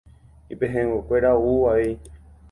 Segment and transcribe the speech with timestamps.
[0.53, 1.93] Ipehẽnguekuéra ou avei